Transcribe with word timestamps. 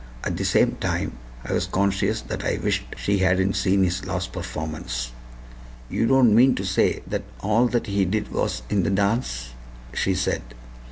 At 0.23 0.35
the 0.35 0.45
same 0.45 0.77
time 0.77 1.15
I 1.45 1.53
was 1.53 1.67
conscious 1.67 2.21
that 2.21 2.43
I 2.43 2.57
wished 2.63 2.85
she 2.97 3.19
hadn't 3.19 3.53
seen 3.55 3.83
his 3.83 4.03
last 4.03 4.33
performance. 4.33 5.11
"You 5.91 6.07
don't 6.07 6.33
mean 6.33 6.55
to 6.55 6.65
say 6.65 7.03
that 7.05 7.21
all 7.41 7.67
that 7.67 7.85
he 7.85 8.03
did 8.05 8.31
was 8.31 8.63
in 8.67 8.81
the 8.81 8.89
dance?" 8.89 9.51
she 9.93 10.15
said. 10.15 10.41